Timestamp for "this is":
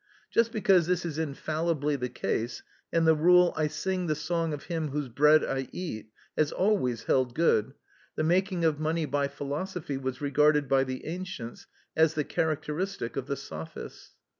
0.87-1.19